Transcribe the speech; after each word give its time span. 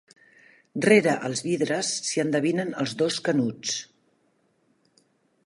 Rere 0.85 1.13
els 1.29 1.43
vidres 1.47 1.91
s'hi 2.07 2.23
endevinen 2.25 2.73
els 2.85 2.97
dos 3.03 3.19
Canuts. 3.29 3.79